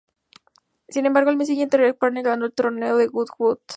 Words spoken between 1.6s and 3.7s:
Reg Parnell ganó el Trofeo de Goodwood.